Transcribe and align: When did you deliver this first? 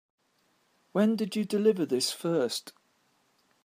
When 0.93 1.15
did 1.15 1.35
you 1.35 1.45
deliver 1.45 1.85
this 1.85 2.11
first? 2.11 2.73